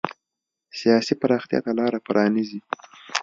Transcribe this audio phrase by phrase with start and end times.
[0.79, 2.59] سیاسي پراختیا ته لار پرانېزي.